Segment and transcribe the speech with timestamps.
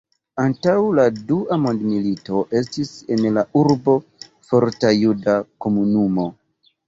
[0.43, 3.95] Antaŭ la Dua mondmilito estis en la urbo
[4.49, 6.27] forta juda komunumo.